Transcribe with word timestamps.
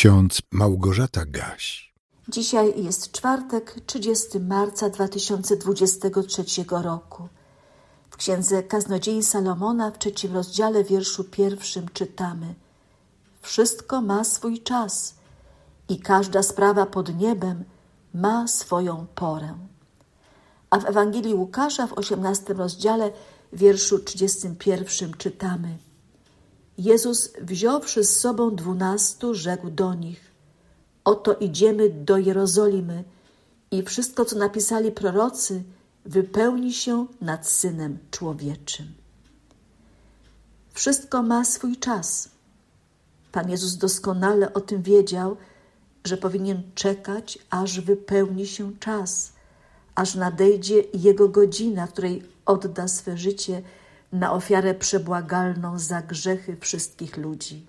ksiądz 0.00 0.42
Małgorzata 0.52 1.24
Gaś. 1.26 1.92
Dzisiaj 2.28 2.84
jest 2.84 3.12
czwartek, 3.12 3.80
30 3.86 4.40
marca 4.40 4.90
2023 4.90 6.44
roku. 6.70 7.28
W 8.10 8.16
księdze 8.16 8.62
Kaznodziei 8.62 9.22
Salomona 9.22 9.90
w 9.90 9.98
trzecim 9.98 10.34
rozdziale 10.34 10.84
wierszu 10.84 11.24
pierwszym 11.24 11.88
czytamy 11.92 12.54
Wszystko 13.42 14.00
ma 14.00 14.24
swój 14.24 14.62
czas 14.62 15.14
i 15.88 15.98
każda 15.98 16.42
sprawa 16.42 16.86
pod 16.86 17.18
niebem 17.18 17.64
ma 18.14 18.48
swoją 18.48 19.06
porę. 19.14 19.54
A 20.70 20.78
w 20.78 20.84
Ewangelii 20.84 21.34
Łukasza 21.34 21.86
w 21.86 21.92
18 21.92 22.54
rozdziale 22.54 23.12
wierszu 23.52 23.98
31 23.98 25.12
czytamy 25.18 25.78
Jezus 26.80 27.32
wziąwszy 27.40 28.04
z 28.04 28.20
sobą 28.20 28.54
dwunastu 28.56 29.34
rzekł 29.34 29.70
do 29.70 29.94
nich 29.94 30.30
Oto 31.04 31.34
idziemy 31.34 31.90
do 31.90 32.18
Jerozolimy 32.18 33.04
i 33.70 33.82
wszystko, 33.82 34.24
co 34.24 34.36
napisali 34.36 34.92
prorocy, 34.92 35.62
wypełni 36.04 36.72
się 36.72 37.06
nad 37.20 37.48
Synem 37.48 37.98
Człowieczym. 38.10 38.86
Wszystko 40.72 41.22
ma 41.22 41.44
swój 41.44 41.76
czas. 41.76 42.28
Pan 43.32 43.50
Jezus 43.50 43.76
doskonale 43.76 44.54
o 44.54 44.60
tym 44.60 44.82
wiedział, 44.82 45.36
że 46.04 46.16
powinien 46.16 46.62
czekać, 46.74 47.38
aż 47.50 47.80
wypełni 47.80 48.46
się 48.46 48.72
czas, 48.78 49.32
aż 49.94 50.14
nadejdzie 50.14 50.84
Jego 50.94 51.28
godzina, 51.28 51.86
w 51.86 51.92
której 51.92 52.22
odda 52.46 52.88
swe 52.88 53.18
życie 53.18 53.62
na 54.12 54.32
ofiarę 54.32 54.74
przebłagalną 54.74 55.78
za 55.78 56.02
grzechy 56.02 56.56
wszystkich 56.60 57.16
ludzi. 57.16 57.66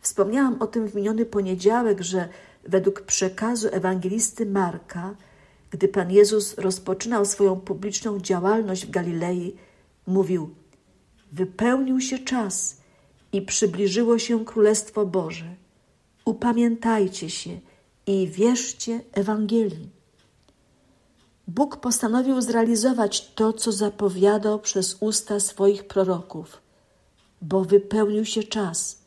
Wspomniałam 0.00 0.62
o 0.62 0.66
tym 0.66 0.88
w 0.88 0.94
miniony 0.94 1.26
poniedziałek, 1.26 2.00
że 2.00 2.28
według 2.64 3.00
przekazu 3.02 3.68
ewangelisty 3.72 4.46
Marka, 4.46 5.14
gdy 5.70 5.88
Pan 5.88 6.10
Jezus 6.10 6.58
rozpoczynał 6.58 7.24
swoją 7.24 7.60
publiczną 7.60 8.20
działalność 8.20 8.86
w 8.86 8.90
Galilei, 8.90 9.56
mówił: 10.06 10.54
Wypełnił 11.32 12.00
się 12.00 12.18
czas 12.18 12.76
i 13.32 13.42
przybliżyło 13.42 14.18
się 14.18 14.44
Królestwo 14.44 15.06
Boże. 15.06 15.54
Upamiętajcie 16.24 17.30
się 17.30 17.60
i 18.06 18.28
wierzcie 18.28 19.00
Ewangelii. 19.12 19.90
Bóg 21.48 21.76
postanowił 21.76 22.40
zrealizować 22.40 23.32
to, 23.34 23.52
co 23.52 23.72
zapowiadał 23.72 24.58
przez 24.58 24.96
usta 25.00 25.40
swoich 25.40 25.86
proroków, 25.86 26.62
bo 27.42 27.64
wypełnił 27.64 28.24
się 28.24 28.42
czas 28.42 29.04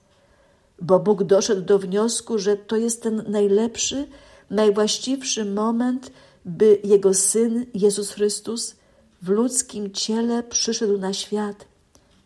bo 0.81 0.99
Bóg 0.99 1.23
doszedł 1.23 1.61
do 1.61 1.79
wniosku, 1.79 2.39
że 2.39 2.57
to 2.57 2.75
jest 2.75 3.03
ten 3.03 3.23
najlepszy, 3.27 4.07
najwłaściwszy 4.49 5.45
moment, 5.45 6.11
by 6.45 6.79
Jego 6.83 7.13
Syn 7.13 7.66
Jezus 7.73 8.11
Chrystus 8.11 8.75
w 9.22 9.29
ludzkim 9.29 9.91
ciele 9.91 10.44
przyszedł 10.44 10.97
na 10.97 11.13
świat 11.13 11.66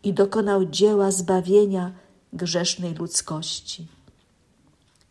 i 0.02 0.12
dokonał 0.12 0.64
dzieła 0.64 1.10
zbawienia 1.10 1.92
grzesznej 2.32 2.94
ludzkości. 2.94 3.86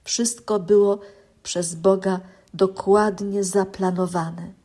Wszystko 0.03 0.59
było 0.59 0.99
przez 1.43 1.75
Boga 1.75 2.19
dokładnie 2.53 3.43
zaplanowane. 3.43 4.60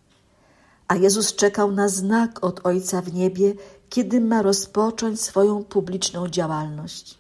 A 0.88 0.94
Jezus 0.94 1.34
czekał 1.34 1.72
na 1.72 1.88
znak 1.88 2.44
od 2.44 2.66
Ojca 2.66 3.02
w 3.02 3.14
niebie, 3.14 3.54
kiedy 3.88 4.20
ma 4.20 4.42
rozpocząć 4.42 5.20
swoją 5.20 5.64
publiczną 5.64 6.28
działalność. 6.28 7.18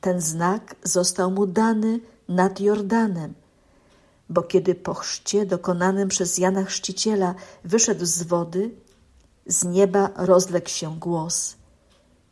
Ten 0.00 0.20
znak 0.20 0.76
został 0.82 1.30
mu 1.30 1.46
dany 1.46 2.00
nad 2.28 2.60
Jordanem, 2.60 3.34
bo 4.28 4.42
kiedy 4.42 4.74
po 4.74 4.94
chrzcie 4.94 5.46
dokonanym 5.46 6.08
przez 6.08 6.38
Jana 6.38 6.64
Chrzciciela 6.64 7.34
wyszedł 7.64 8.06
z 8.06 8.22
wody, 8.22 8.70
z 9.46 9.64
nieba 9.64 10.10
rozległ 10.16 10.68
się 10.68 10.98
głos. 10.98 11.56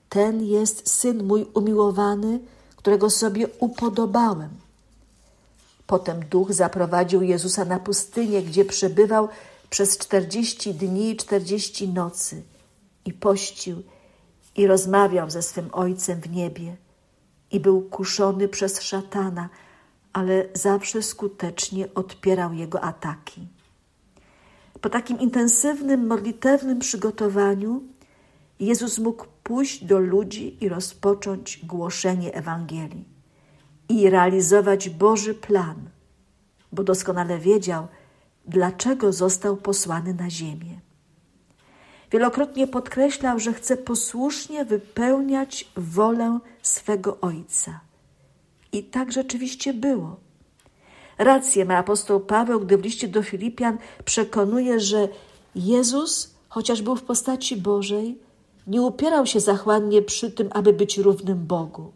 Ten 0.08 0.44
jest 0.44 0.90
Syn 0.90 1.24
mój 1.24 1.46
umiłowany, 1.54 2.40
którego 2.76 3.10
sobie 3.10 3.48
upodobałem. 3.58 4.50
Potem 5.86 6.24
Duch 6.24 6.52
zaprowadził 6.52 7.22
Jezusa 7.22 7.64
na 7.64 7.78
pustynię, 7.78 8.42
gdzie 8.42 8.64
przebywał 8.64 9.28
przez 9.74 9.98
czterdzieści 9.98 10.74
dni 10.74 11.10
i 11.10 11.16
czterdzieści 11.16 11.88
nocy 11.88 12.42
i 13.04 13.12
pościł 13.12 13.82
i 14.56 14.66
rozmawiał 14.66 15.30
ze 15.30 15.42
swym 15.42 15.68
Ojcem 15.72 16.20
w 16.20 16.30
niebie 16.30 16.76
i 17.50 17.60
był 17.60 17.82
kuszony 17.82 18.48
przez 18.48 18.82
szatana, 18.82 19.48
ale 20.12 20.48
zawsze 20.52 21.02
skutecznie 21.02 21.94
odpierał 21.94 22.52
jego 22.52 22.80
ataki. 22.80 23.46
Po 24.80 24.90
takim 24.90 25.20
intensywnym, 25.20 26.06
modlitewnym 26.06 26.78
przygotowaniu 26.78 27.82
Jezus 28.60 28.98
mógł 28.98 29.26
pójść 29.42 29.84
do 29.84 29.98
ludzi 29.98 30.64
i 30.64 30.68
rozpocząć 30.68 31.66
głoszenie 31.66 32.34
Ewangelii 32.34 33.04
i 33.88 34.10
realizować 34.10 34.90
Boży 34.90 35.34
plan, 35.34 35.90
bo 36.72 36.84
doskonale 36.84 37.38
wiedział, 37.38 37.88
dlaczego 38.46 39.12
został 39.12 39.56
posłany 39.56 40.14
na 40.14 40.30
ziemię. 40.30 40.80
Wielokrotnie 42.12 42.66
podkreślał, 42.66 43.38
że 43.38 43.52
chce 43.52 43.76
posłusznie 43.76 44.64
wypełniać 44.64 45.70
wolę 45.76 46.38
swego 46.62 47.20
Ojca. 47.20 47.80
I 48.72 48.84
tak 48.84 49.12
rzeczywiście 49.12 49.74
było. 49.74 50.16
Rację 51.18 51.64
ma 51.64 51.76
apostoł 51.76 52.20
Paweł, 52.20 52.60
gdy 52.60 52.78
w 52.78 52.84
liście 52.84 53.08
do 53.08 53.22
Filipian 53.22 53.78
przekonuje, 54.04 54.80
że 54.80 55.08
Jezus, 55.54 56.34
chociaż 56.48 56.82
był 56.82 56.96
w 56.96 57.02
postaci 57.02 57.56
Bożej, 57.56 58.18
nie 58.66 58.82
upierał 58.82 59.26
się 59.26 59.40
zachłannie 59.40 60.02
przy 60.02 60.30
tym, 60.30 60.48
aby 60.52 60.72
być 60.72 60.98
równym 60.98 61.46
Bogu, 61.46 61.92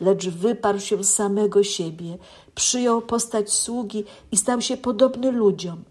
lecz 0.00 0.28
wyparł 0.28 0.80
się 0.80 1.04
samego 1.04 1.64
siebie, 1.64 2.18
przyjął 2.54 3.02
postać 3.02 3.52
sługi 3.52 4.04
i 4.32 4.36
stał 4.36 4.60
się 4.60 4.76
podobny 4.76 5.32
ludziom, 5.32 5.84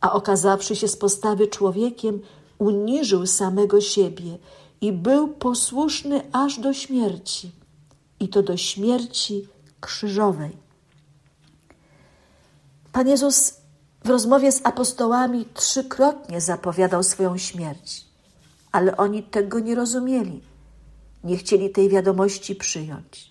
a 0.00 0.12
okazawszy 0.12 0.76
się 0.76 0.88
z 0.88 0.96
postawy 0.96 1.46
człowiekiem, 1.46 2.20
uniżył 2.58 3.26
samego 3.26 3.80
siebie 3.80 4.38
i 4.80 4.92
był 4.92 5.28
posłuszny 5.28 6.22
aż 6.32 6.58
do 6.58 6.72
śmierci, 6.72 7.50
i 8.20 8.28
to 8.28 8.42
do 8.42 8.56
śmierci 8.56 9.48
krzyżowej. 9.80 10.56
Pan 12.92 13.08
Jezus 13.08 13.54
w 14.04 14.08
rozmowie 14.08 14.52
z 14.52 14.66
apostołami 14.66 15.46
trzykrotnie 15.54 16.40
zapowiadał 16.40 17.02
swoją 17.02 17.38
śmierć, 17.38 18.04
ale 18.72 18.96
oni 18.96 19.22
tego 19.22 19.58
nie 19.58 19.74
rozumieli, 19.74 20.40
nie 21.24 21.36
chcieli 21.36 21.70
tej 21.70 21.88
wiadomości 21.88 22.54
przyjąć. 22.54 23.30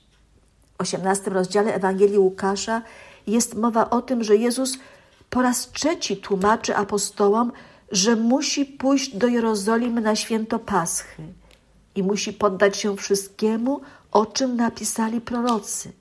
W 0.78 0.82
osiemnastym 0.82 1.34
rozdziale 1.34 1.74
Ewangelii 1.74 2.18
Łukasza 2.18 2.82
jest 3.28 3.56
mowa 3.56 3.90
o 3.90 4.02
tym, 4.02 4.24
że 4.24 4.36
Jezus 4.36 4.78
po 5.30 5.42
raz 5.42 5.72
trzeci 5.72 6.18
tłumaczy 6.18 6.76
apostołom, 6.76 7.52
że 7.92 8.16
musi 8.16 8.66
pójść 8.66 9.16
do 9.16 9.28
Jerozolimy 9.28 10.02
na 10.02 10.16
święto 10.16 10.60
Paschy 10.60 11.24
i 11.96 12.04
musi 12.04 12.34
poddać 12.34 12.78
się 12.78 12.98
wszystkiemu, 12.98 13.82
o 14.12 14.26
czym 14.26 14.56
napisali 14.56 15.22
prorocy. 15.22 15.92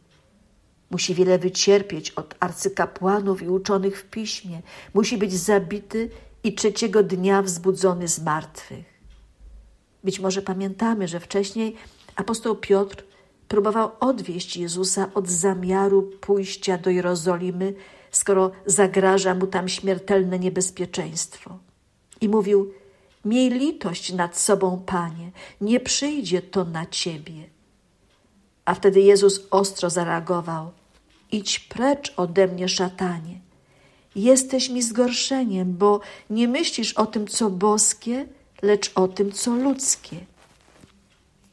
Musi 0.90 1.14
wiele 1.14 1.38
wycierpieć 1.38 2.10
od 2.10 2.34
arcykapłanów 2.40 3.42
i 3.42 3.48
uczonych 3.48 4.00
w 4.00 4.04
piśmie. 4.04 4.62
Musi 4.94 5.18
być 5.18 5.34
zabity 5.34 6.10
i 6.44 6.54
trzeciego 6.54 7.02
dnia 7.02 7.42
wzbudzony 7.42 8.08
z 8.08 8.22
martwych. 8.22 8.95
Być 10.06 10.20
może 10.20 10.42
pamiętamy, 10.42 11.08
że 11.08 11.20
wcześniej 11.20 11.76
apostoł 12.16 12.56
Piotr 12.56 13.04
próbował 13.48 13.90
odwieść 14.00 14.56
Jezusa 14.56 15.10
od 15.14 15.28
zamiaru 15.28 16.02
pójścia 16.20 16.78
do 16.78 16.90
Jerozolimy, 16.90 17.74
skoro 18.10 18.50
zagraża 18.66 19.34
mu 19.34 19.46
tam 19.46 19.68
śmiertelne 19.68 20.38
niebezpieczeństwo. 20.38 21.58
I 22.20 22.28
mówił: 22.28 22.72
Miej 23.24 23.50
litość 23.50 24.12
nad 24.12 24.38
sobą, 24.38 24.82
panie, 24.86 25.30
nie 25.60 25.80
przyjdzie 25.80 26.42
to 26.42 26.64
na 26.64 26.86
ciebie. 26.86 27.44
A 28.64 28.74
wtedy 28.74 29.00
Jezus 29.00 29.46
ostro 29.50 29.90
zareagował: 29.90 30.70
Idź 31.32 31.58
precz 31.58 32.14
ode 32.16 32.48
mnie, 32.48 32.68
szatanie. 32.68 33.40
Jesteś 34.16 34.68
mi 34.70 34.82
zgorszeniem, 34.82 35.76
bo 35.76 36.00
nie 36.30 36.48
myślisz 36.48 36.92
o 36.92 37.06
tym, 37.06 37.26
co 37.26 37.50
boskie, 37.50 38.26
lecz 38.66 38.92
o 38.94 39.08
tym, 39.08 39.32
co 39.32 39.50
ludzkie. 39.54 40.16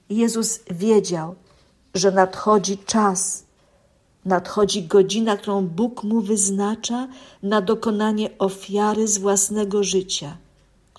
Jezus 0.10 0.60
wiedział, 0.72 1.36
że 1.94 2.12
nadchodzi 2.12 2.78
czas, 2.78 3.44
nadchodzi 4.26 4.84
godzina, 4.84 5.38
którą 5.38 5.68
Bóg 5.68 6.04
mu 6.04 6.22
wyznacza 6.22 7.08
na 7.44 7.62
dokonanie 7.62 8.30
ofiary 8.38 9.08
z 9.08 9.18
własnego 9.18 9.84
życia 9.84 10.38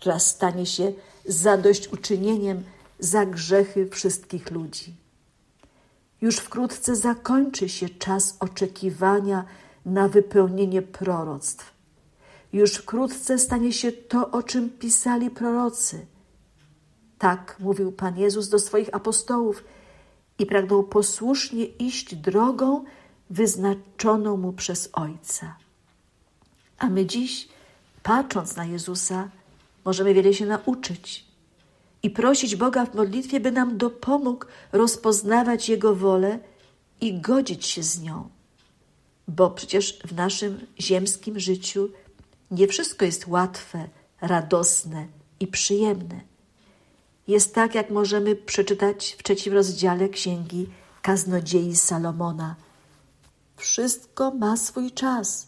która 0.05 0.19
stanie 0.19 0.67
się 0.67 0.93
zadośćuczynieniem 1.27 2.63
za 2.99 3.27
grzechy 3.27 3.89
wszystkich 3.89 4.51
ludzi. 4.51 4.95
Już 6.21 6.37
wkrótce 6.37 6.97
zakończy 6.97 7.69
się 7.69 7.89
czas 7.89 8.37
oczekiwania 8.41 9.45
na 9.87 10.09
wypełnienie 10.09 10.83
proroctw. 10.83 11.74
Już 12.55 12.75
wkrótce 12.75 13.39
stanie 13.39 13.73
się 13.73 13.93
to, 13.93 14.31
o 14.31 14.43
czym 14.43 14.71
pisali 14.71 15.31
prorocy. 15.31 16.07
Tak 17.19 17.57
mówił 17.61 17.93
Pan 17.93 18.19
Jezus 18.19 18.49
do 18.49 18.59
swoich 18.59 18.95
apostołów 18.95 19.65
i 20.39 20.47
pragnął 20.47 20.85
posłusznie 20.85 21.65
iść 21.65 22.15
drogą 22.15 22.85
wyznaczoną 23.31 24.37
mu 24.37 24.53
przez 24.53 24.91
Ojca. 24.93 25.57
A 26.79 26.89
my 26.89 27.07
dziś, 27.07 27.49
patrząc 28.03 28.57
na 28.57 28.65
Jezusa, 28.65 29.31
możemy 29.85 30.15
wiele 30.15 30.35
się 30.35 30.47
nauczyć 30.47 31.25
i 32.03 32.11
prosić 32.11 32.57
Boga 32.57 32.87
w 32.87 32.95
modlitwie, 32.95 33.41
by 33.41 33.53
nam 33.53 33.79
dopomógł 33.79 34.47
rozpoznawać 34.73 35.69
Jego 35.69 35.95
wolę 35.95 36.39
i 37.01 37.21
godzić 37.21 37.67
się 37.67 37.83
z 37.83 38.03
nią. 38.03 38.29
Bo 39.29 39.51
przecież 39.51 39.99
w 39.99 40.15
naszym 40.15 40.67
ziemskim 40.81 41.41
życiu 41.41 41.89
nie 42.55 42.69
wszystko 42.69 43.05
jest 43.05 43.27
łatwe, 43.27 43.89
radosne 44.21 45.07
i 45.41 45.47
przyjemne. 45.47 46.21
Jest 47.29 47.55
tak, 47.55 47.75
jak 47.75 47.91
możemy 47.91 48.37
przeczytać 48.37 49.17
w 49.19 49.23
trzecim 49.23 49.53
rozdziale 49.53 50.09
księgi 50.09 50.69
Kaznodziei 51.03 51.77
Salomona. 51.77 52.57
Wszystko 53.57 54.31
ma 54.31 54.57
swój 54.57 54.93
czas 54.93 55.47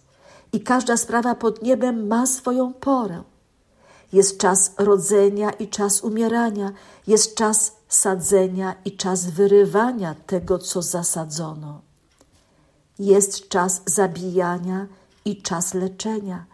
i 0.53 0.61
każda 0.61 0.97
sprawa 0.97 1.35
pod 1.35 1.63
niebem 1.63 2.07
ma 2.07 2.27
swoją 2.27 2.75
porę. 2.75 3.23
Jest 4.13 4.39
czas 4.39 4.73
rodzenia 4.79 5.51
i 5.51 5.69
czas 5.69 6.01
umierania, 6.01 6.73
jest 7.07 7.35
czas 7.35 7.77
sadzenia 7.89 8.75
i 8.85 8.97
czas 8.97 9.31
wyrywania 9.31 10.15
tego, 10.27 10.59
co 10.59 10.83
zasadzono. 10.83 11.81
Jest 12.99 13.49
czas 13.49 13.83
zabijania 13.87 14.87
i 15.25 15.43
czas 15.43 15.75
leczenia. 15.75 16.45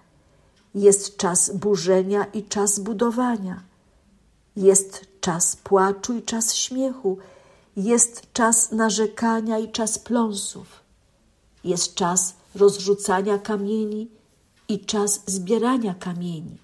Jest 0.74 1.16
czas 1.16 1.56
burzenia 1.56 2.24
i 2.24 2.42
czas 2.42 2.78
budowania. 2.78 3.62
Jest 4.56 5.06
czas 5.20 5.56
płaczu 5.56 6.16
i 6.16 6.22
czas 6.22 6.54
śmiechu. 6.54 7.18
Jest 7.76 8.32
czas 8.32 8.72
narzekania 8.72 9.58
i 9.58 9.72
czas 9.72 9.98
pląsów. 9.98 10.80
Jest 11.64 11.94
czas 11.94 12.34
rozrzucania 12.54 13.38
kamieni 13.38 14.08
i 14.68 14.80
czas 14.80 15.22
zbierania 15.26 15.94
kamieni. 15.94 16.56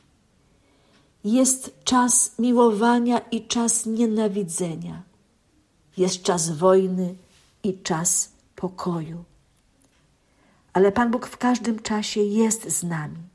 Jest 1.24 1.84
czas 1.84 2.38
miłowania 2.38 3.18
i 3.18 3.46
czas 3.46 3.86
nienawidzenia. 3.86 5.02
Jest 5.96 6.22
czas 6.22 6.50
wojny 6.50 7.14
i 7.62 7.78
czas 7.82 8.28
pokoju. 8.56 9.24
Ale 10.72 10.92
Pan 10.92 11.10
Bóg 11.10 11.26
w 11.26 11.36
każdym 11.36 11.82
czasie 11.82 12.20
jest 12.20 12.70
z 12.70 12.82
nami. 12.82 13.27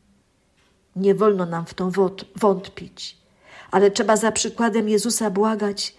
Nie 0.96 1.16
wolno 1.16 1.46
nam 1.46 1.66
w 1.66 1.74
to 1.74 1.92
wątpić, 2.36 3.18
ale 3.72 3.92
trzeba 3.92 4.18
za 4.18 4.32
przykładem 4.32 4.90
Jezusa 4.90 5.30
błagać: 5.30 5.96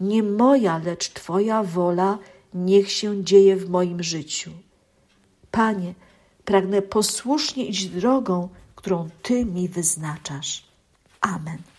Nie 0.00 0.22
moja, 0.22 0.78
lecz 0.78 1.08
Twoja 1.08 1.62
wola 1.62 2.18
niech 2.54 2.92
się 2.92 3.24
dzieje 3.24 3.56
w 3.56 3.70
moim 3.70 4.02
życiu. 4.02 4.50
Panie, 5.50 5.94
pragnę 6.44 6.82
posłusznie 6.82 7.66
iść 7.66 7.86
drogą, 7.86 8.48
którą 8.74 9.08
Ty 9.22 9.44
mi 9.44 9.68
wyznaczasz. 9.68 10.64
Amen. 11.20 11.58